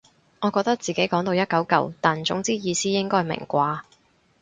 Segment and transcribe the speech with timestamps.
[0.39, 3.81] 我覺得自己講到一嚿嚿但總之意思應該明啩